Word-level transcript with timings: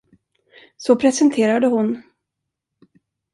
Så 0.77 0.95
presenterade 0.95 1.65
hon. 1.67 2.01